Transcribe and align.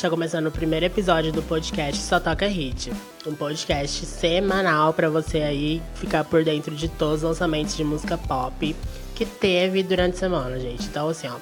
gente, 0.00 0.02
tá 0.02 0.10
começando 0.10 0.46
o 0.46 0.50
primeiro 0.50 0.86
episódio 0.86 1.30
do 1.30 1.42
podcast 1.42 2.00
Só 2.00 2.18
Toca 2.18 2.46
Hit. 2.46 2.90
Um 3.26 3.34
podcast 3.34 4.06
semanal 4.06 4.94
para 4.94 5.10
você 5.10 5.42
aí 5.42 5.82
ficar 5.94 6.24
por 6.24 6.42
dentro 6.42 6.74
de 6.74 6.88
todos 6.88 7.16
os 7.16 7.22
lançamentos 7.22 7.76
de 7.76 7.84
música 7.84 8.16
pop 8.16 8.74
que 9.14 9.26
teve 9.26 9.82
durante 9.82 10.14
a 10.14 10.18
semana, 10.18 10.58
gente. 10.58 10.86
Então, 10.86 11.10
assim, 11.10 11.28
ó, 11.28 11.36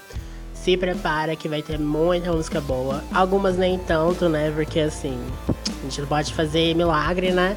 se 0.53 0.77
prepara 0.77 1.37
que 1.37 1.49
vai 1.49 1.63
ter 1.63 1.79
muita 1.79 2.33
música 2.33 2.61
boa. 2.61 3.05
Algumas 3.15 3.57
nem 3.57 3.79
tanto, 3.79 4.29
né? 4.29 4.51
Porque, 4.51 4.81
assim, 4.81 5.17
a 5.49 5.83
gente 5.85 6.01
não 6.01 6.09
pode 6.09 6.35
fazer 6.35 6.75
milagre, 6.75 7.31
né? 7.31 7.57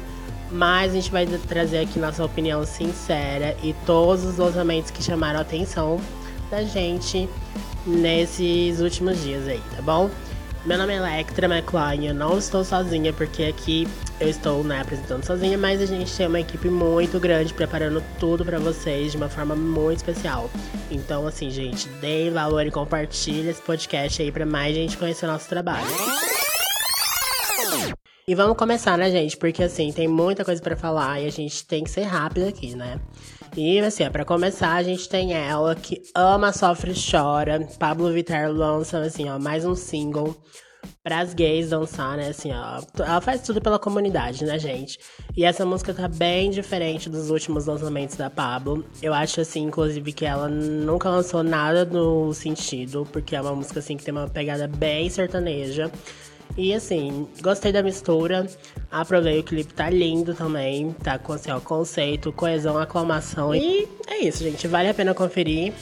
Mas 0.52 0.92
a 0.92 0.94
gente 0.94 1.10
vai 1.10 1.26
trazer 1.26 1.80
aqui 1.80 1.98
nossa 1.98 2.24
opinião 2.24 2.64
sincera 2.64 3.56
e 3.60 3.74
todos 3.84 4.24
os 4.24 4.36
lançamentos 4.36 4.92
que 4.92 5.02
chamaram 5.02 5.40
a 5.40 5.42
atenção 5.42 6.00
da 6.48 6.62
gente 6.62 7.28
nesses 7.84 8.80
últimos 8.80 9.20
dias 9.20 9.48
aí, 9.48 9.60
tá 9.74 9.82
bom? 9.82 10.08
Meu 10.64 10.78
nome 10.78 10.92
é 10.92 10.96
Electra 10.96 11.48
McLean, 11.48 12.04
eu 12.04 12.14
não 12.14 12.38
estou 12.38 12.62
sozinha 12.64 13.12
porque 13.12 13.42
aqui 13.42 13.88
eu 14.20 14.28
estou 14.28 14.62
né, 14.62 14.80
apresentando 14.80 15.24
sozinha, 15.24 15.58
mas 15.58 15.82
a 15.82 15.86
gente 15.86 16.16
tem 16.16 16.28
uma 16.28 16.38
equipe 16.38 16.68
muito 16.70 17.18
grande 17.18 17.52
preparando 17.52 18.00
tudo 18.20 18.44
para 18.44 18.60
vocês 18.60 19.10
de 19.10 19.16
uma 19.16 19.28
forma 19.28 19.56
muito 19.56 19.96
especial. 19.96 20.48
Então, 20.88 21.26
assim, 21.26 21.50
gente, 21.50 21.88
deem 22.00 22.30
valor 22.30 22.64
e 22.64 22.70
compartilhe 22.70 23.48
esse 23.48 23.60
podcast 23.60 24.22
aí 24.22 24.30
para 24.30 24.46
mais 24.46 24.72
gente 24.72 24.96
conhecer 24.96 25.26
o 25.26 25.32
nosso 25.32 25.48
trabalho. 25.48 25.84
E 28.28 28.32
vamos 28.36 28.56
começar, 28.56 28.96
né, 28.96 29.10
gente? 29.10 29.36
Porque 29.36 29.64
assim, 29.64 29.90
tem 29.90 30.06
muita 30.06 30.44
coisa 30.44 30.62
para 30.62 30.76
falar 30.76 31.20
e 31.20 31.26
a 31.26 31.30
gente 31.32 31.66
tem 31.66 31.82
que 31.82 31.90
ser 31.90 32.02
rápido 32.02 32.46
aqui, 32.46 32.76
né? 32.76 33.00
E 33.54 33.78
assim, 33.80 34.08
para 34.10 34.24
começar, 34.24 34.72
a 34.72 34.82
gente 34.82 35.06
tem 35.06 35.34
ela 35.34 35.74
que 35.74 36.00
ama, 36.14 36.52
sofre, 36.52 36.94
chora. 36.94 37.60
Pablo 37.78 38.10
Vittar 38.10 38.50
lança 38.50 38.98
assim, 39.00 39.28
ó, 39.28 39.38
mais 39.38 39.66
um 39.66 39.74
single 39.74 40.34
para 41.02 41.20
as 41.20 41.34
gays 41.34 41.68
dançar, 41.68 42.16
né? 42.16 42.28
Assim, 42.28 42.50
ó, 42.50 42.80
ela 42.98 43.20
faz 43.20 43.42
tudo 43.42 43.60
pela 43.60 43.78
comunidade, 43.78 44.44
né, 44.44 44.58
gente? 44.58 44.98
E 45.36 45.44
essa 45.44 45.66
música 45.66 45.92
tá 45.92 46.08
bem 46.08 46.50
diferente 46.50 47.10
dos 47.10 47.28
últimos 47.28 47.66
lançamentos 47.66 48.16
da 48.16 48.30
Pablo. 48.30 48.86
Eu 49.02 49.12
acho 49.12 49.42
assim, 49.42 49.64
inclusive, 49.64 50.12
que 50.14 50.24
ela 50.24 50.48
nunca 50.48 51.10
lançou 51.10 51.42
nada 51.42 51.84
no 51.84 52.32
sentido, 52.32 53.06
porque 53.12 53.36
é 53.36 53.40
uma 53.40 53.54
música 53.54 53.80
assim 53.80 53.98
que 53.98 54.04
tem 54.04 54.12
uma 54.12 54.28
pegada 54.28 54.66
bem 54.66 55.10
sertaneja. 55.10 55.90
E 56.56 56.74
assim, 56.74 57.26
gostei 57.40 57.72
da 57.72 57.82
mistura. 57.82 58.46
Aprovei 58.90 59.40
o 59.40 59.42
clipe, 59.42 59.72
tá 59.72 59.88
lindo 59.88 60.34
também. 60.34 60.92
Tá 60.92 61.18
com 61.18 61.32
assim, 61.32 61.50
ó, 61.50 61.60
conceito, 61.60 62.32
coesão, 62.32 62.78
aclamação. 62.78 63.54
E 63.54 63.88
é 64.06 64.18
isso, 64.18 64.42
gente. 64.42 64.68
Vale 64.68 64.88
a 64.88 64.94
pena 64.94 65.14
conferir. 65.14 65.72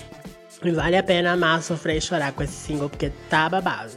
E 0.62 0.70
vale 0.70 0.96
a 0.96 1.02
pena 1.02 1.32
amar, 1.32 1.62
sofrer 1.62 1.96
e 1.96 2.00
chorar 2.00 2.32
com 2.32 2.42
esse 2.42 2.52
single, 2.52 2.88
porque 2.88 3.10
tá 3.28 3.48
babado. 3.48 3.92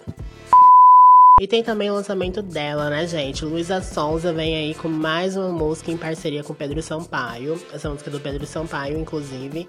E 1.41 1.47
tem 1.47 1.63
também 1.63 1.89
o 1.89 1.93
lançamento 1.95 2.41
dela, 2.41 2.89
né, 2.89 3.05
gente? 3.05 3.43
Luísa 3.43 3.81
Sonza 3.81 4.31
vem 4.31 4.55
aí 4.55 4.73
com 4.73 4.87
mais 4.87 5.35
uma 5.35 5.49
música 5.49 5.91
em 5.91 5.97
parceria 5.97 6.43
com 6.43 6.53
Pedro 6.53 6.81
Sampaio. 6.81 7.59
Essa 7.73 7.89
música 7.89 8.09
é 8.09 8.13
do 8.13 8.19
Pedro 8.19 8.45
Sampaio, 8.45 8.97
inclusive. 8.97 9.67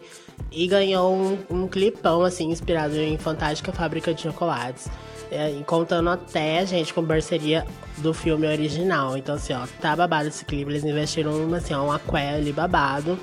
E 0.53 0.67
ganhou 0.69 1.13
um, 1.13 1.39
um 1.51 1.67
clipão, 1.67 2.23
assim, 2.23 2.51
inspirado 2.51 2.97
em 2.97 3.19
Fantástica 3.19 3.73
Fábrica 3.73 4.15
de 4.15 4.23
Chocolates. 4.23 4.89
É, 5.31 5.51
contando 5.67 6.11
até, 6.11 6.65
gente, 6.67 6.93
com 6.93 7.05
parceria 7.05 7.67
do 7.99 8.13
filme 8.15 8.47
original. 8.47 9.17
Então, 9.17 9.35
assim, 9.35 9.53
ó, 9.53 9.67
tá 9.81 9.97
babado 9.97 10.29
esse 10.29 10.45
clipe. 10.45 10.71
Eles 10.71 10.85
investiram, 10.85 11.53
assim, 11.55 11.75
ó, 11.75 11.85
um 11.85 11.93
aqué 11.93 12.35
ali 12.35 12.53
babado. 12.53 13.19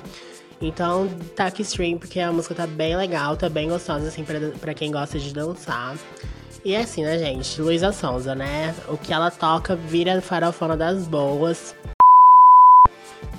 Então, 0.60 1.08
tá 1.34 1.46
aqui 1.46 1.62
stream, 1.62 1.98
porque 1.98 2.20
a 2.20 2.32
música 2.32 2.54
tá 2.54 2.66
bem 2.66 2.96
legal, 2.96 3.36
tá 3.36 3.48
bem 3.48 3.68
gostosa, 3.68 4.08
assim, 4.08 4.24
pra, 4.24 4.38
pra 4.60 4.74
quem 4.74 4.92
gosta 4.92 5.18
de 5.18 5.32
dançar. 5.32 5.96
E 6.64 6.74
é 6.74 6.82
assim, 6.82 7.02
né, 7.02 7.18
gente? 7.18 7.60
Luísa 7.60 7.90
Sonza, 7.90 8.34
né? 8.34 8.72
O 8.86 8.96
que 8.96 9.12
ela 9.12 9.30
toca 9.30 9.74
vira 9.74 10.20
farofona 10.20 10.76
das 10.76 11.08
boas. 11.08 11.74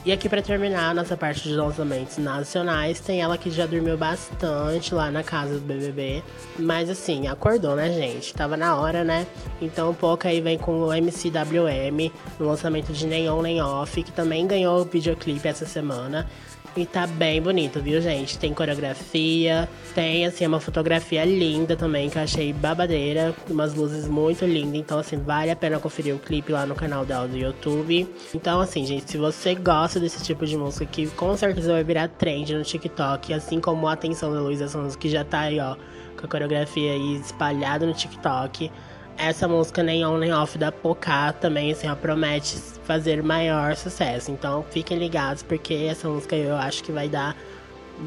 E 0.06 0.12
aqui 0.12 0.28
para 0.28 0.42
terminar 0.42 0.90
a 0.90 0.94
nossa 0.94 1.16
parte 1.16 1.48
de 1.48 1.56
lançamentos 1.56 2.18
nacionais, 2.18 3.00
tem 3.00 3.22
ela 3.22 3.38
que 3.38 3.50
já 3.50 3.66
dormiu 3.66 3.98
bastante 3.98 4.94
lá 4.94 5.10
na 5.10 5.24
casa 5.24 5.54
do 5.54 5.62
BBB, 5.62 6.22
mas 6.60 6.90
assim, 6.90 7.30
acordou, 7.30 7.74
né, 7.74 7.90
gente? 7.90 8.34
Tava 8.34 8.58
na 8.58 8.76
hora, 8.76 9.06
né? 9.06 9.26
Então 9.62 9.94
pouco 9.94 10.28
aí 10.28 10.42
vem 10.42 10.58
com 10.58 10.82
o 10.82 10.94
MCWM, 10.94 12.12
no 12.38 12.48
lançamento 12.48 12.92
de 12.92 13.08
Nenhum 13.08 13.42
Nem 13.42 13.62
Off, 13.62 14.04
que 14.04 14.12
também 14.12 14.46
ganhou 14.46 14.82
o 14.82 14.84
videoclipe 14.84 15.48
essa 15.48 15.66
semana. 15.66 16.30
E 16.76 16.88
tá 16.88 17.06
bem 17.06 17.40
bonito, 17.40 17.80
viu, 17.80 18.02
gente? 18.02 18.40
Tem 18.40 18.52
coreografia, 18.52 19.70
tem, 19.94 20.26
assim, 20.26 20.48
uma 20.48 20.60
fotografia 20.60 21.24
linda 21.24 21.76
também, 21.76 22.10
que 22.10 22.18
eu 22.18 22.24
achei 22.24 22.52
babadeira. 22.52 23.36
Umas 23.48 23.76
luzes 23.76 24.08
muito 24.08 24.44
lindas. 24.44 24.80
Então, 24.80 24.98
assim, 24.98 25.18
vale 25.18 25.52
a 25.52 25.56
pena 25.56 25.80
conferir 25.80 26.16
o 26.16 26.20
clipe 26.20 26.52
lá 26.52 26.66
no 26.66 26.74
canal 26.74 27.06
dela 27.06 27.28
do 27.28 27.38
YouTube. 27.38 28.10
Então, 28.34 28.60
assim, 28.60 28.88
gente, 28.88 29.12
se 29.12 29.20
você 29.20 29.54
gosta 29.54 30.00
desse 30.00 30.24
tipo 30.24 30.48
de 30.48 30.58
música, 30.58 30.84
que 30.88 31.06
com 31.12 31.38
certeza 31.38 31.74
vai 31.74 31.84
virar 31.84 32.08
trend 32.08 32.56
no 32.56 32.64
TikTok, 32.64 33.32
assim 33.36 33.60
como 33.60 33.88
a 33.88 33.94
atenção 33.94 34.34
da 34.34 34.42
Luísa 34.42 34.68
Sons, 34.68 34.96
que 34.96 35.10
já 35.10 35.24
tá 35.24 35.42
aí, 35.42 35.60
ó, 35.60 35.76
com 36.20 36.26
a 36.26 36.28
coreografia 36.28 36.94
aí 36.94 37.18
espalhada 37.18 37.86
no 37.86 37.94
TikTok. 37.94 38.72
Essa 39.16 39.48
música 39.48 39.84
nem 39.84 40.04
on 40.04 40.18
nem 40.18 40.34
off 40.34 40.58
da 40.58 40.72
Pocá 40.72 41.32
também, 41.34 41.72
assim, 41.72 41.88
ó, 41.88 41.94
promete 41.96 42.58
fazer 42.84 43.24
maior 43.24 43.76
sucesso. 43.76 44.32
Então 44.32 44.64
fiquem 44.70 44.98
ligados, 44.98 45.44
porque 45.44 45.74
essa 45.90 46.08
música 46.08 46.36
eu 46.36 46.56
acho 46.56 46.84
que 46.84 46.92
vai 46.92 47.10
dar 47.10 47.36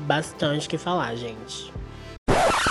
bastante 0.07 0.69
que 0.69 0.79
falar, 0.79 1.15
gente. 1.17 1.73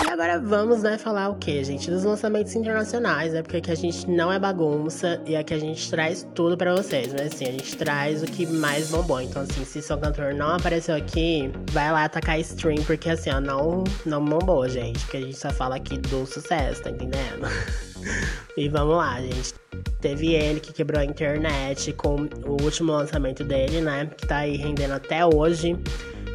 E 0.03 0.09
agora 0.09 0.37
vamos, 0.39 0.83
né, 0.83 0.97
falar 0.97 1.29
o 1.29 1.35
que, 1.35 1.63
gente? 1.63 1.89
Dos 1.89 2.03
lançamentos 2.03 2.53
internacionais, 2.53 3.31
né? 3.31 3.41
Porque 3.41 3.57
aqui 3.57 3.71
a 3.71 3.75
gente 3.75 4.09
não 4.09 4.29
é 4.29 4.37
bagunça 4.37 5.21
e 5.25 5.37
aqui 5.37 5.53
a 5.53 5.59
gente 5.59 5.89
traz 5.89 6.27
tudo 6.35 6.57
para 6.57 6.75
vocês, 6.75 7.13
né? 7.13 7.29
Assim, 7.31 7.45
a 7.45 7.51
gente 7.51 7.77
traz 7.77 8.21
o 8.21 8.25
que 8.25 8.45
mais 8.45 8.89
bombou. 8.89 9.21
Então, 9.21 9.43
assim, 9.43 9.63
se 9.63 9.81
seu 9.81 9.97
cantor 9.97 10.33
não 10.33 10.49
apareceu 10.49 10.95
aqui, 10.95 11.49
vai 11.71 11.93
lá 11.93 12.03
atacar 12.03 12.37
stream, 12.41 12.83
porque 12.83 13.09
assim, 13.09 13.29
ó, 13.29 13.39
não, 13.39 13.85
não 14.05 14.23
bombou, 14.23 14.67
gente. 14.67 14.99
Porque 14.99 15.17
a 15.17 15.21
gente 15.21 15.37
só 15.37 15.49
fala 15.49 15.77
aqui 15.77 15.97
do 15.97 16.25
sucesso, 16.25 16.83
tá 16.83 16.89
entendendo? 16.89 17.47
e 18.57 18.67
vamos 18.67 18.97
lá, 18.97 19.21
gente. 19.21 19.53
Teve 20.01 20.33
ele 20.33 20.59
que 20.59 20.73
quebrou 20.73 20.99
a 20.99 21.05
internet 21.05 21.93
com 21.93 22.27
o 22.45 22.61
último 22.61 22.91
lançamento 22.91 23.45
dele, 23.45 23.79
né? 23.79 24.09
Que 24.17 24.27
tá 24.27 24.39
aí 24.39 24.57
rendendo 24.57 24.93
até 24.93 25.25
hoje. 25.25 25.77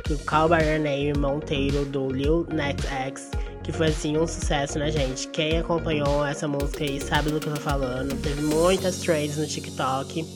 Que 0.02 0.14
o 0.14 0.18
Calbar 0.20 0.62
Name 0.80 1.12
Monteiro 1.12 1.84
do 1.84 2.10
Lil 2.10 2.46
Nas 2.50 2.74
X. 2.86 3.30
Que 3.70 3.76
foi 3.76 3.86
assim 3.86 4.18
um 4.18 4.26
sucesso, 4.26 4.80
né, 4.80 4.90
gente? 4.90 5.28
Quem 5.28 5.58
acompanhou 5.58 6.26
essa 6.26 6.48
música 6.48 6.82
aí 6.82 7.00
sabe 7.00 7.30
do 7.30 7.38
que 7.38 7.46
eu 7.46 7.54
tô 7.54 7.60
falando. 7.60 8.20
Teve 8.20 8.42
muitas 8.42 8.98
trades 8.98 9.36
no 9.36 9.46
TikTok. 9.46 10.26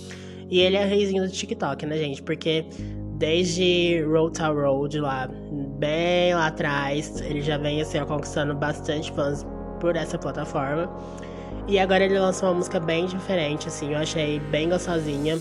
E 0.49 0.61
ele 0.61 0.77
é 0.77 0.85
reizinho 0.85 1.25
do 1.25 1.29
TikTok, 1.29 1.85
né, 1.85 1.99
gente? 1.99 2.23
Porque 2.23 2.65
desde 3.19 4.05
Road 4.05 4.39
to 4.39 4.53
Road 4.53 5.01
lá, 5.01 5.29
bem 5.81 6.33
lá 6.33 6.47
atrás, 6.47 7.21
ele 7.23 7.43
já 7.43 7.59
vem 7.59 7.83
assim, 7.83 7.99
conquistando 8.05 8.55
bastante 8.55 9.11
fãs 9.11 9.45
por 9.81 9.97
essa 9.97 10.17
plataforma. 10.17 10.89
E 11.67 11.77
agora 11.81 12.05
ele 12.05 12.17
lançou 12.17 12.51
uma 12.51 12.55
música 12.59 12.79
bem 12.79 13.07
diferente, 13.07 13.67
assim, 13.67 13.95
eu 13.95 13.99
achei 13.99 14.39
bem 14.39 14.69
gostosinha. 14.69 15.41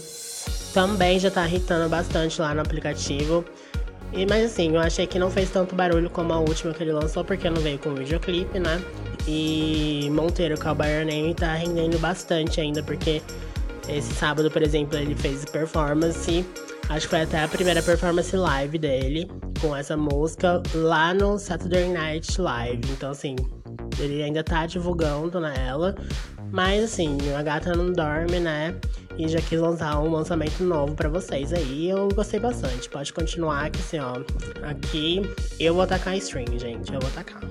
Também 0.74 1.20
já 1.20 1.30
tá 1.30 1.46
irritando 1.46 1.88
bastante 1.90 2.42
lá 2.42 2.56
no 2.56 2.62
aplicativo. 2.62 3.46
E, 4.16 4.26
mas 4.26 4.46
assim, 4.46 4.76
eu 4.76 4.80
achei 4.80 5.08
que 5.08 5.18
não 5.18 5.30
fez 5.30 5.50
tanto 5.50 5.76
barulho 5.76 6.10
como 6.10 6.34
a 6.34 6.40
última 6.40 6.74
que 6.74 6.84
ele 6.84 6.92
lançou, 6.92 7.24
porque 7.24 7.50
não 7.50 7.62
veio 7.62 7.80
com 7.80 7.94
videoclipe, 7.96 8.60
né? 8.60 8.82
E 9.28 10.10
Monteiro 10.12 10.60
Cowboy 10.60 11.06
Name 11.06 11.34
tá 11.34 11.54
rendendo 11.54 11.98
bastante 11.98 12.62
ainda, 12.62 12.84
porque 12.84 13.22
esse 13.88 14.14
sábado, 14.14 14.50
por 14.52 14.62
exemplo, 14.62 14.98
ele 14.98 15.16
fez 15.16 15.46
performance. 15.46 16.46
Acho 16.90 17.08
que 17.08 17.10
foi 17.10 17.22
até 17.22 17.42
a 17.42 17.48
primeira 17.48 17.82
performance 17.82 18.36
live 18.36 18.78
dele 18.78 19.30
com 19.60 19.76
essa 19.76 19.96
música 19.96 20.62
lá 20.76 21.14
no 21.14 21.40
Saturday 21.40 21.90
Night 21.90 22.40
Live. 22.40 22.82
Então, 22.92 23.12
assim, 23.12 23.36
ele 24.00 24.22
ainda 24.22 24.44
tá 24.44 24.66
divulgando 24.66 25.40
nela. 25.40 25.96
Mas 26.52 26.84
assim, 26.84 27.18
a 27.36 27.42
gata 27.42 27.76
não 27.76 27.92
dorme, 27.92 28.40
né? 28.40 28.76
E 29.18 29.28
já 29.28 29.40
quis 29.40 29.60
lançar 29.60 30.00
um 30.00 30.12
lançamento 30.12 30.64
novo 30.64 30.96
para 30.96 31.08
vocês 31.08 31.54
aí. 31.54 31.90
Eu 31.90 32.08
gostei 32.10 32.40
bastante. 32.40 32.90
Pode 32.90 33.14
continuar 33.14 33.70
que 33.70 33.80
assim, 33.80 34.00
ó. 34.00 34.14
Aqui 34.68 35.22
eu 35.60 35.74
vou 35.74 35.84
atacar 35.84 36.14
a 36.14 36.18
stream, 36.18 36.58
gente. 36.58 36.94
Eu 36.94 37.00
vou 37.00 37.10
atacar. 37.10 37.42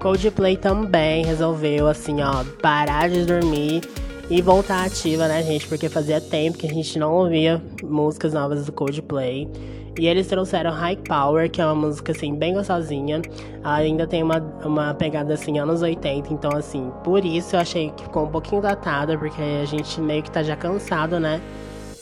Coldplay 0.00 0.56
também 0.56 1.24
resolveu, 1.24 1.88
assim, 1.88 2.22
ó, 2.22 2.44
parar 2.62 3.08
de 3.10 3.24
dormir 3.24 3.82
e 4.30 4.40
voltar 4.40 4.84
ativa, 4.84 5.26
né, 5.26 5.42
gente? 5.42 5.66
Porque 5.66 5.88
fazia 5.88 6.20
tempo 6.20 6.56
que 6.56 6.66
a 6.66 6.72
gente 6.72 6.98
não 6.98 7.12
ouvia 7.14 7.60
músicas 7.82 8.32
novas 8.32 8.66
do 8.66 8.72
Coldplay. 8.72 9.48
E 9.98 10.06
eles 10.06 10.26
trouxeram 10.26 10.70
High 10.70 10.98
Power, 10.98 11.50
que 11.50 11.60
é 11.60 11.66
uma 11.66 11.74
música 11.74 12.12
assim 12.12 12.34
bem 12.34 12.54
gostosinha. 12.54 13.20
ainda 13.64 14.06
tem 14.06 14.22
uma, 14.22 14.38
uma 14.64 14.94
pegada 14.94 15.34
assim 15.34 15.58
anos 15.58 15.82
80, 15.82 16.32
então 16.32 16.52
assim, 16.56 16.90
por 17.02 17.24
isso 17.24 17.56
eu 17.56 17.60
achei 17.60 17.90
que 17.90 18.04
ficou 18.04 18.24
um 18.24 18.30
pouquinho 18.30 18.62
datada, 18.62 19.18
porque 19.18 19.42
a 19.42 19.64
gente 19.64 20.00
meio 20.00 20.22
que 20.22 20.30
tá 20.30 20.42
já 20.42 20.54
cansado, 20.56 21.18
né? 21.18 21.40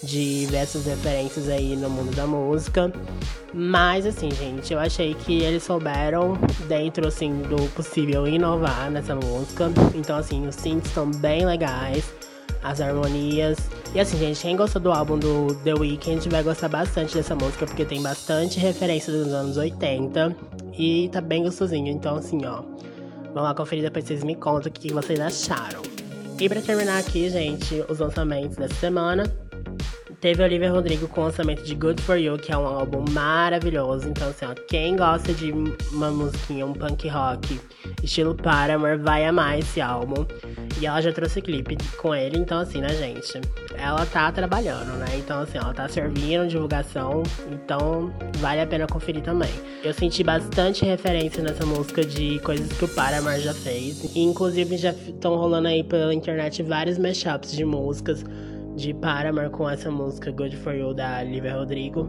de 0.02 0.46
ver 0.50 0.58
essas 0.58 0.86
referências 0.86 1.48
aí 1.48 1.76
no 1.76 1.90
mundo 1.90 2.14
da 2.14 2.26
música. 2.26 2.92
Mas 3.52 4.06
assim, 4.06 4.30
gente, 4.30 4.72
eu 4.72 4.78
achei 4.78 5.14
que 5.14 5.42
eles 5.42 5.62
souberam, 5.62 6.34
dentro 6.68 7.08
assim 7.08 7.42
do 7.42 7.70
possível, 7.74 8.26
inovar 8.26 8.90
nessa 8.90 9.14
música. 9.14 9.70
Então, 9.94 10.16
assim, 10.16 10.46
os 10.46 10.54
synths 10.54 10.88
estão 10.88 11.10
bem 11.10 11.44
legais, 11.44 12.12
as 12.62 12.80
harmonias. 12.80 13.58
E 13.94 14.00
assim, 14.00 14.18
gente, 14.18 14.40
quem 14.40 14.56
gostou 14.56 14.80
do 14.80 14.92
álbum 14.92 15.18
do 15.18 15.54
The 15.64 15.74
Weeknd 15.74 16.28
vai 16.28 16.42
gostar 16.42 16.68
bastante 16.68 17.14
dessa 17.14 17.34
música, 17.34 17.66
porque 17.66 17.84
tem 17.84 18.02
bastante 18.02 18.58
referência 18.58 19.12
dos 19.12 19.32
anos 19.32 19.56
80 19.56 20.36
e 20.78 21.08
tá 21.10 21.20
bem 21.20 21.44
gostosinho. 21.44 21.88
Então, 21.88 22.16
assim, 22.16 22.44
ó, 22.44 22.62
vamos 23.26 23.42
lá 23.42 23.54
conferir 23.54 23.84
depois 23.84 24.04
vocês 24.04 24.22
me 24.22 24.34
contam 24.34 24.70
o 24.70 24.72
que 24.72 24.92
vocês 24.92 25.18
acharam. 25.18 25.82
E 26.38 26.48
pra 26.48 26.60
terminar 26.60 26.98
aqui, 26.98 27.30
gente, 27.30 27.82
os 27.88 27.98
lançamentos 27.98 28.56
dessa 28.56 28.74
semana. 28.74 29.24
Teve 30.26 30.42
Olivia 30.42 30.72
Rodrigo 30.72 31.06
com 31.06 31.20
o 31.20 31.24
lançamento 31.26 31.62
de 31.62 31.72
Good 31.72 32.02
For 32.02 32.16
You, 32.16 32.36
que 32.36 32.50
é 32.50 32.58
um 32.58 32.66
álbum 32.66 33.04
maravilhoso. 33.12 34.08
Então, 34.08 34.28
assim, 34.28 34.44
ó, 34.44 34.54
quem 34.66 34.96
gosta 34.96 35.32
de 35.32 35.52
uma 35.92 36.10
musiquinha, 36.10 36.66
um 36.66 36.72
punk 36.72 37.08
rock, 37.08 37.60
estilo 38.02 38.34
Paramore, 38.34 38.96
vai 38.96 39.24
amar 39.24 39.56
esse 39.56 39.80
álbum. 39.80 40.26
E 40.80 40.84
ela 40.84 41.00
já 41.00 41.12
trouxe 41.12 41.40
clipe 41.40 41.76
com 41.98 42.12
ele, 42.12 42.38
então 42.38 42.58
assim, 42.58 42.80
né, 42.80 42.88
gente? 42.88 43.40
Ela 43.76 44.04
tá 44.04 44.32
trabalhando, 44.32 44.98
né? 44.98 45.06
Então, 45.16 45.42
assim, 45.42 45.58
ela 45.58 45.72
tá 45.72 45.86
servindo 45.86 46.48
divulgação, 46.48 47.22
então 47.52 48.12
vale 48.38 48.60
a 48.60 48.66
pena 48.66 48.84
conferir 48.88 49.22
também. 49.22 49.52
Eu 49.84 49.94
senti 49.94 50.24
bastante 50.24 50.84
referência 50.84 51.40
nessa 51.40 51.64
música 51.64 52.04
de 52.04 52.40
coisas 52.40 52.66
que 52.76 52.84
o 52.84 52.88
Paramore 52.88 53.40
já 53.40 53.54
fez. 53.54 54.02
E, 54.12 54.24
inclusive, 54.24 54.76
já 54.76 54.90
estão 54.90 55.36
rolando 55.36 55.68
aí 55.68 55.84
pela 55.84 56.12
internet 56.12 56.64
vários 56.64 56.98
mashups 56.98 57.52
de 57.52 57.64
músicas 57.64 58.24
de 58.76 58.92
Paramore 58.94 59.50
com 59.50 59.68
essa 59.68 59.90
música 59.90 60.30
Good 60.30 60.56
For 60.58 60.74
You 60.74 60.94
da 60.94 61.20
Olivia 61.20 61.54
Rodrigo. 61.54 62.08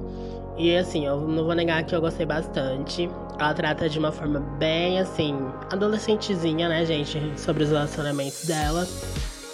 E 0.58 0.76
assim, 0.76 1.06
eu 1.06 1.22
não 1.22 1.46
vou 1.46 1.56
negar 1.56 1.84
que 1.84 1.96
eu 1.96 2.02
gostei 2.02 2.26
bastante. 2.26 3.10
Ela 3.40 3.54
trata 3.54 3.88
de 3.88 3.98
uma 3.98 4.12
forma 4.12 4.40
bem 4.60 5.00
assim, 5.00 5.36
adolescentezinha, 5.72 6.68
né, 6.68 6.86
gente, 6.86 7.20
sobre 7.40 7.64
os 7.64 7.70
relacionamentos 7.70 8.46
dela. 8.46 8.86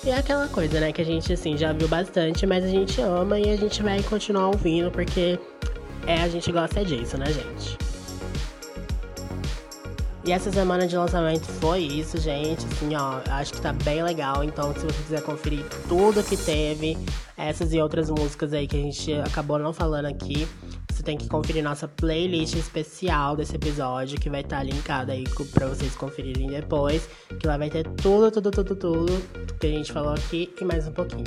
E 0.04 0.10
é 0.10 0.18
aquela 0.18 0.48
coisa, 0.48 0.80
né, 0.80 0.92
que 0.92 1.02
a 1.02 1.06
gente 1.06 1.32
assim 1.32 1.56
já 1.56 1.72
viu 1.72 1.88
bastante, 1.88 2.46
mas 2.46 2.64
a 2.64 2.68
gente 2.68 3.00
ama 3.00 3.40
e 3.40 3.50
a 3.50 3.56
gente 3.56 3.82
vai 3.84 4.02
continuar 4.04 4.48
ouvindo 4.48 4.92
porque 4.92 5.40
é 6.08 6.22
a 6.22 6.28
gente 6.28 6.52
gosta 6.52 6.84
disso, 6.84 7.18
né, 7.18 7.28
gente? 7.28 7.83
E 10.26 10.32
essa 10.32 10.50
semana 10.52 10.88
de 10.88 10.96
lançamento 10.96 11.46
foi 11.60 11.82
isso, 11.82 12.18
gente. 12.18 12.66
Assim, 12.66 12.96
ó, 12.96 13.20
acho 13.30 13.52
que 13.52 13.62
tá 13.62 13.74
bem 13.74 14.02
legal. 14.02 14.42
Então, 14.42 14.74
se 14.74 14.86
você 14.86 15.04
quiser 15.04 15.22
conferir 15.22 15.66
tudo 15.90 16.24
que 16.24 16.38
teve, 16.38 16.98
essas 17.36 17.74
e 17.74 17.82
outras 17.82 18.10
músicas 18.10 18.54
aí 18.54 18.66
que 18.66 18.78
a 18.78 18.80
gente 18.80 19.14
acabou 19.16 19.60
não 19.60 19.74
falando 19.74 20.06
aqui, 20.06 20.48
você 20.90 21.04
tem 21.04 21.18
que 21.18 21.28
conferir 21.28 21.62
nossa 21.62 21.90
playlist 21.90 22.56
especial 22.56 23.36
desse 23.36 23.56
episódio, 23.58 24.18
que 24.18 24.30
vai 24.30 24.40
estar 24.40 24.60
tá 24.60 24.64
linkada 24.64 25.12
aí 25.12 25.26
pra 25.54 25.68
vocês 25.68 25.94
conferirem 25.94 26.48
depois. 26.48 27.10
Que 27.38 27.46
lá 27.46 27.58
vai 27.58 27.70
ter 27.70 27.84
tudo, 27.84 28.32
tudo, 28.32 28.50
tudo, 28.50 28.76
tudo 28.78 29.24
que 29.60 29.68
a 29.68 29.72
gente 29.72 29.92
falou 29.92 30.14
aqui 30.14 30.54
e 30.60 30.64
mais 30.64 30.88
um 30.88 30.94
pouquinho. 30.94 31.26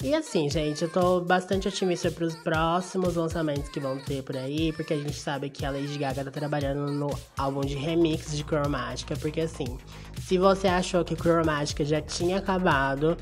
E 0.00 0.14
assim, 0.14 0.48
gente, 0.48 0.82
eu 0.82 0.88
tô 0.88 1.20
bastante 1.20 1.66
otimista 1.66 2.08
para 2.08 2.24
os 2.24 2.36
próximos 2.36 3.16
lançamentos 3.16 3.68
que 3.68 3.80
vão 3.80 3.98
ter 3.98 4.22
por 4.22 4.36
aí, 4.36 4.72
porque 4.72 4.94
a 4.94 4.96
gente 4.96 5.18
sabe 5.18 5.50
que 5.50 5.66
a 5.66 5.70
Lady 5.72 5.98
Gaga 5.98 6.24
tá 6.24 6.30
trabalhando 6.30 6.92
no 6.92 7.10
álbum 7.36 7.62
de 7.62 7.74
remix 7.74 8.36
de 8.36 8.44
Chromatica, 8.44 9.16
porque 9.16 9.40
assim, 9.40 9.76
se 10.20 10.38
você 10.38 10.68
achou 10.68 11.04
que 11.04 11.16
Chromatica 11.16 11.84
já 11.84 12.00
tinha 12.00 12.38
acabado, 12.38 13.16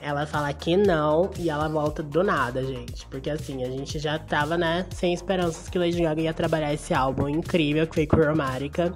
ela 0.00 0.24
fala 0.24 0.50
que 0.54 0.78
não 0.78 1.30
e 1.38 1.50
ela 1.50 1.68
volta 1.68 2.02
do 2.02 2.22
nada, 2.22 2.64
gente. 2.64 3.04
Porque 3.08 3.28
assim, 3.28 3.62
a 3.62 3.68
gente 3.68 3.98
já 3.98 4.18
tava, 4.18 4.56
né, 4.56 4.86
sem 4.94 5.12
esperanças 5.12 5.68
que 5.68 5.78
Lady 5.78 6.00
Gaga 6.00 6.22
ia 6.22 6.32
trabalhar 6.32 6.72
esse 6.72 6.94
álbum 6.94 7.28
incrível 7.28 7.86
que 7.86 7.94
foi 7.94 8.06
Chromatica. 8.06 8.94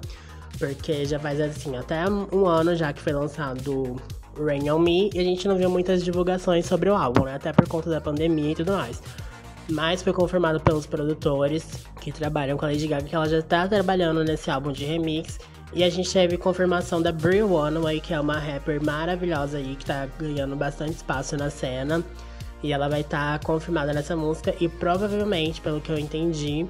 Porque 0.57 1.05
já 1.05 1.19
faz 1.19 1.39
assim, 1.39 1.75
até 1.77 2.09
um 2.09 2.47
ano 2.47 2.75
já 2.75 2.91
que 2.91 3.01
foi 3.01 3.13
lançado 3.13 3.95
Rain 4.37 4.69
On 4.69 4.79
Me 4.79 5.09
e 5.13 5.19
a 5.19 5.23
gente 5.23 5.47
não 5.47 5.55
viu 5.55 5.69
muitas 5.69 6.03
divulgações 6.03 6.65
sobre 6.65 6.89
o 6.89 6.95
álbum, 6.95 7.25
né? 7.25 7.35
Até 7.35 7.51
por 7.53 7.67
conta 7.67 7.89
da 7.89 8.01
pandemia 8.01 8.51
e 8.51 8.55
tudo 8.55 8.73
mais. 8.73 9.01
Mas 9.69 10.01
foi 10.01 10.11
confirmado 10.11 10.59
pelos 10.59 10.85
produtores 10.85 11.85
que 12.01 12.11
trabalham 12.11 12.57
com 12.57 12.65
a 12.65 12.69
Lady 12.69 12.87
Gaga 12.87 13.05
que 13.05 13.15
ela 13.15 13.27
já 13.27 13.41
tá 13.41 13.67
trabalhando 13.67 14.23
nesse 14.23 14.51
álbum 14.51 14.71
de 14.71 14.85
remix. 14.85 15.39
E 15.75 15.83
a 15.83 15.89
gente 15.89 16.11
teve 16.11 16.37
confirmação 16.37 17.01
da 17.01 17.11
Brie 17.11 17.41
One, 17.41 17.99
que 17.99 18.13
é 18.13 18.19
uma 18.19 18.37
rapper 18.37 18.83
maravilhosa 18.83 19.57
aí, 19.57 19.75
que 19.75 19.85
tá 19.85 20.07
ganhando 20.19 20.55
bastante 20.55 20.93
espaço 20.93 21.35
na 21.35 21.49
cena. 21.49 22.03
E 22.61 22.71
ela 22.71 22.87
vai 22.87 23.01
estar 23.01 23.39
tá 23.39 23.45
confirmada 23.45 23.91
nessa 23.91 24.15
música 24.15 24.53
e 24.59 24.69
provavelmente, 24.69 25.59
pelo 25.61 25.81
que 25.81 25.91
eu 25.91 25.97
entendi, 25.97 26.67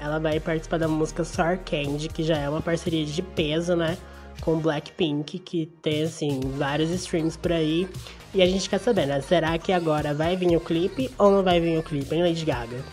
ela 0.00 0.18
vai 0.18 0.40
participar 0.40 0.78
da 0.78 0.88
música 0.88 1.22
Sour 1.22 1.58
Candy, 1.58 2.08
que 2.08 2.22
já 2.22 2.36
é 2.36 2.48
uma 2.48 2.60
parceria 2.60 3.04
de 3.04 3.22
peso, 3.22 3.76
né? 3.76 3.96
Com 4.40 4.58
Blackpink, 4.58 5.38
que 5.38 5.66
tem, 5.82 6.02
assim, 6.04 6.40
vários 6.56 6.90
streams 6.90 7.36
por 7.38 7.52
aí. 7.52 7.88
E 8.34 8.42
a 8.42 8.46
gente 8.46 8.68
quer 8.68 8.78
saber, 8.78 9.06
né? 9.06 9.20
Será 9.20 9.56
que 9.58 9.72
agora 9.72 10.12
vai 10.12 10.36
vir 10.36 10.56
o 10.56 10.60
clipe 10.60 11.10
ou 11.18 11.30
não 11.30 11.42
vai 11.42 11.60
vir 11.60 11.78
o 11.78 11.82
clipe, 11.82 12.14
hein, 12.14 12.22
Lady 12.22 12.44
Gaga? 12.44 12.84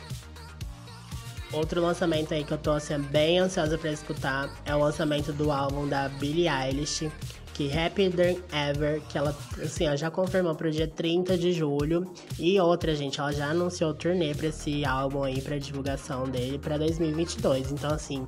Outro 1.51 1.81
lançamento 1.81 2.33
aí 2.33 2.43
que 2.43 2.51
eu 2.51 2.57
tô, 2.57 2.71
assim, 2.71 2.97
bem 2.97 3.37
ansiosa 3.37 3.77
pra 3.77 3.91
escutar 3.91 4.49
é 4.65 4.75
o 4.75 4.79
lançamento 4.79 5.31
do 5.31 5.51
álbum 5.51 5.87
da 5.87 6.09
Billie 6.09 6.47
Eilish, 6.47 7.11
que 7.53 7.71
Happier 7.71 8.11
Than 8.11 8.35
Ever, 8.51 9.01
que 9.01 9.17
ela, 9.17 9.37
assim, 9.61 9.87
ó, 9.87 9.95
já 9.95 10.09
confirmou 10.09 10.55
pro 10.55 10.71
dia 10.71 10.87
30 10.87 11.37
de 11.37 11.53
julho. 11.53 12.11
E 12.39 12.59
outra, 12.59 12.95
gente, 12.95 13.19
ela 13.19 13.31
já 13.31 13.51
anunciou 13.51 13.91
o 13.91 13.93
turnê 13.93 14.33
pra 14.33 14.47
esse 14.47 14.83
álbum 14.83 15.21
aí, 15.23 15.41
pra 15.41 15.59
divulgação 15.59 16.23
dele 16.23 16.57
pra 16.57 16.75
2022. 16.77 17.71
Então, 17.71 17.93
assim, 17.93 18.25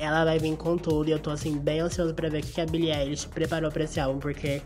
ela 0.00 0.24
vai 0.24 0.38
vir 0.38 0.56
com 0.56 0.78
tudo 0.78 1.08
e 1.08 1.12
eu 1.12 1.18
tô 1.18 1.30
assim 1.30 1.58
bem 1.58 1.80
ansioso 1.80 2.14
para 2.14 2.28
ver 2.30 2.42
o 2.42 2.46
que 2.46 2.60
a 2.60 2.66
Billie 2.66 2.90
Eilish 2.90 3.26
preparou 3.26 3.70
para 3.70 3.84
esse 3.84 4.00
álbum, 4.00 4.18
porque 4.18 4.62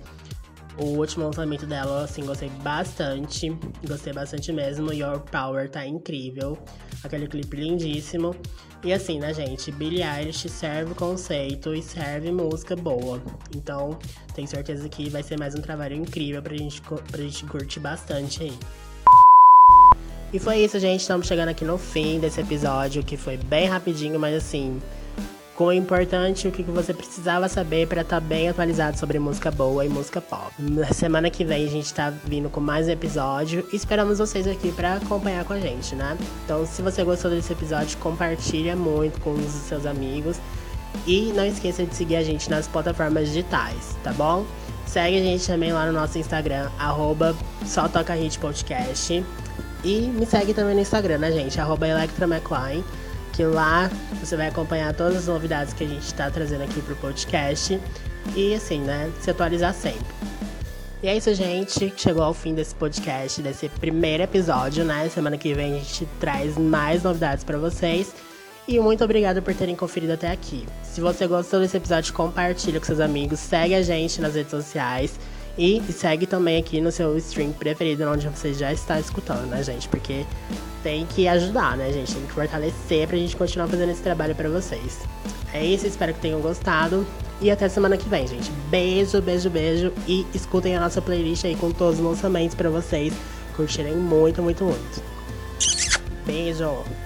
o 0.78 0.84
último 0.98 1.24
lançamento 1.24 1.66
dela, 1.66 2.04
assim, 2.04 2.24
gostei 2.24 2.48
bastante. 2.62 3.56
Gostei 3.86 4.12
bastante 4.12 4.52
mesmo. 4.52 4.92
Your 4.92 5.20
Power 5.20 5.68
tá 5.68 5.86
incrível. 5.86 6.58
Aquele 7.02 7.26
clipe 7.26 7.56
lindíssimo. 7.56 8.34
E 8.82 8.92
assim, 8.92 9.18
né, 9.18 9.32
gente? 9.32 9.70
Billie 9.72 10.02
Eilish 10.02 10.48
serve 10.48 10.94
conceito 10.94 11.74
e 11.74 11.82
serve 11.82 12.30
música 12.30 12.76
boa. 12.76 13.20
Então, 13.54 13.98
tenho 14.34 14.46
certeza 14.46 14.88
que 14.88 15.08
vai 15.08 15.22
ser 15.22 15.38
mais 15.38 15.54
um 15.54 15.60
trabalho 15.60 15.96
incrível 15.96 16.42
pra 16.42 16.56
gente, 16.56 16.80
pra 16.82 17.22
gente 17.22 17.44
curtir 17.46 17.80
bastante 17.80 18.42
aí. 18.42 18.58
E 20.32 20.38
foi 20.40 20.58
isso, 20.58 20.78
gente. 20.80 21.00
Estamos 21.00 21.26
chegando 21.26 21.50
aqui 21.50 21.64
no 21.64 21.78
fim 21.78 22.18
desse 22.18 22.40
episódio, 22.40 23.02
que 23.04 23.16
foi 23.16 23.36
bem 23.36 23.68
rapidinho, 23.68 24.18
mas 24.18 24.34
assim, 24.34 24.80
com 25.54 25.66
o 25.66 25.72
importante, 25.72 26.48
o 26.48 26.52
que 26.52 26.62
você 26.62 26.92
precisava 26.92 27.48
saber 27.48 27.86
para 27.86 28.02
estar 28.02 28.20
tá 28.20 28.26
bem 28.26 28.48
atualizado 28.48 28.98
sobre 28.98 29.18
música 29.18 29.50
boa 29.50 29.84
e 29.84 29.88
música 29.88 30.20
pop. 30.20 30.52
Na 30.58 30.92
semana 30.92 31.30
que 31.30 31.44
vem 31.44 31.64
a 31.66 31.70
gente 31.70 31.92
tá 31.94 32.10
vindo 32.10 32.50
com 32.50 32.60
mais 32.60 32.88
um 32.88 32.90
episódio 32.90 33.66
e 33.72 33.76
esperamos 33.76 34.18
vocês 34.18 34.46
aqui 34.46 34.72
para 34.72 34.94
acompanhar 34.94 35.44
com 35.44 35.52
a 35.52 35.60
gente, 35.60 35.94
né? 35.94 36.18
Então, 36.44 36.66
se 36.66 36.82
você 36.82 37.04
gostou 37.04 37.30
desse 37.30 37.52
episódio, 37.52 37.96
compartilha 37.98 38.74
muito 38.74 39.20
com 39.20 39.32
os 39.32 39.52
seus 39.52 39.86
amigos 39.86 40.40
e 41.06 41.32
não 41.34 41.46
esqueça 41.46 41.84
de 41.84 41.94
seguir 41.94 42.16
a 42.16 42.22
gente 42.22 42.50
nas 42.50 42.66
plataformas 42.66 43.28
digitais, 43.28 43.96
tá 44.02 44.12
bom? 44.12 44.44
Segue 44.86 45.18
a 45.18 45.22
gente 45.22 45.46
também 45.46 45.72
lá 45.72 45.86
no 45.86 45.92
nosso 45.92 46.18
Instagram, 46.18 46.68
arroba 46.78 47.34
só 47.64 47.88
toca 47.88 48.14
hit 48.14 48.38
podcast. 48.38 49.24
E 49.84 50.00
me 50.00 50.24
segue 50.24 50.54
também 50.54 50.74
no 50.74 50.80
Instagram, 50.80 51.18
né, 51.18 51.30
gente? 51.30 51.60
Arroba 51.60 51.86
que 53.34 53.44
lá 53.44 53.90
você 54.20 54.36
vai 54.36 54.48
acompanhar 54.48 54.94
todas 54.94 55.16
as 55.16 55.26
novidades 55.26 55.74
que 55.74 55.84
a 55.84 55.88
gente 55.88 56.04
está 56.04 56.30
trazendo 56.30 56.62
aqui 56.62 56.80
pro 56.80 56.94
podcast 56.96 57.80
e 58.34 58.54
assim, 58.54 58.80
né, 58.80 59.10
se 59.20 59.30
atualizar 59.30 59.74
sempre. 59.74 60.06
E 61.02 61.08
é 61.08 61.16
isso, 61.16 61.34
gente. 61.34 61.92
Chegou 61.96 62.22
ao 62.22 62.32
fim 62.32 62.54
desse 62.54 62.74
podcast, 62.74 63.42
desse 63.42 63.68
primeiro 63.68 64.22
episódio, 64.22 64.86
né? 64.86 65.06
Semana 65.10 65.36
que 65.36 65.52
vem 65.52 65.74
a 65.74 65.78
gente 65.78 66.08
traz 66.18 66.56
mais 66.56 67.02
novidades 67.02 67.44
para 67.44 67.58
vocês. 67.58 68.14
E 68.66 68.80
muito 68.80 69.04
obrigado 69.04 69.42
por 69.42 69.52
terem 69.52 69.76
conferido 69.76 70.14
até 70.14 70.30
aqui. 70.30 70.66
Se 70.82 71.02
você 71.02 71.26
gostou 71.26 71.60
desse 71.60 71.76
episódio, 71.76 72.14
compartilha 72.14 72.80
com 72.80 72.86
seus 72.86 73.00
amigos, 73.00 73.38
segue 73.38 73.74
a 73.74 73.82
gente 73.82 74.18
nas 74.22 74.34
redes 74.34 74.50
sociais. 74.50 75.20
E 75.56 75.80
segue 75.92 76.26
também 76.26 76.58
aqui 76.58 76.80
no 76.80 76.90
seu 76.90 77.16
stream 77.18 77.52
preferido, 77.52 78.04
onde 78.08 78.28
você 78.28 78.52
já 78.52 78.72
está 78.72 78.98
escutando, 78.98 79.46
né, 79.46 79.62
gente? 79.62 79.88
Porque 79.88 80.24
tem 80.82 81.06
que 81.06 81.28
ajudar, 81.28 81.76
né, 81.76 81.92
gente? 81.92 82.12
Tem 82.14 82.26
que 82.26 82.32
fortalecer 82.32 83.06
pra 83.06 83.16
gente 83.16 83.36
continuar 83.36 83.68
fazendo 83.68 83.90
esse 83.90 84.02
trabalho 84.02 84.34
para 84.34 84.48
vocês. 84.48 85.00
É 85.52 85.64
isso, 85.64 85.86
espero 85.86 86.12
que 86.12 86.20
tenham 86.20 86.40
gostado. 86.40 87.06
E 87.40 87.50
até 87.50 87.68
semana 87.68 87.96
que 87.96 88.08
vem, 88.08 88.26
gente. 88.26 88.50
Beijo, 88.68 89.22
beijo, 89.22 89.48
beijo. 89.48 89.92
E 90.08 90.26
escutem 90.34 90.76
a 90.76 90.80
nossa 90.80 91.00
playlist 91.00 91.44
aí 91.44 91.54
com 91.54 91.70
todos 91.70 92.00
os 92.00 92.04
lançamentos 92.04 92.56
para 92.56 92.68
vocês 92.70 93.12
curtirem 93.56 93.94
muito, 93.94 94.42
muito, 94.42 94.64
muito. 94.64 95.02
Beijo! 96.26 97.03